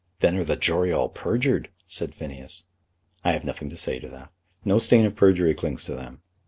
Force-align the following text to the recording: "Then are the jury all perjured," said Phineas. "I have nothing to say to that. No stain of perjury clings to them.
"Then 0.19 0.35
are 0.37 0.43
the 0.43 0.55
jury 0.55 0.91
all 0.91 1.09
perjured," 1.09 1.69
said 1.85 2.15
Phineas. 2.15 2.63
"I 3.23 3.33
have 3.33 3.45
nothing 3.45 3.69
to 3.69 3.77
say 3.77 3.99
to 3.99 4.09
that. 4.09 4.31
No 4.65 4.79
stain 4.79 5.05
of 5.05 5.15
perjury 5.15 5.53
clings 5.53 5.83
to 5.83 5.93
them. 5.93 6.23